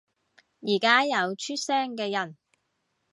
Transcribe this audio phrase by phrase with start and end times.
[0.61, 2.35] 而家有出聲嘅人